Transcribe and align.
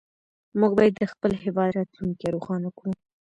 موږ 0.59 0.71
باید 0.77 0.93
د 0.97 1.03
خپل 1.11 1.31
هېواد 1.43 1.69
راتلونکې 1.77 2.25
روښانه 2.35 2.69
کړو. 2.77 2.91